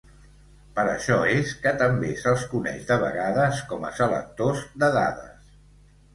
Per 0.77 0.85
això 0.93 1.17
és 1.33 1.51
que 1.65 1.73
també 1.81 2.09
se'ls 2.21 2.47
coneix 2.55 2.89
de 2.93 2.99
vegades 3.05 3.61
com 3.75 3.87
a 3.91 3.93
selectors 4.01 4.67
de 4.87 4.93
dades. 4.99 5.55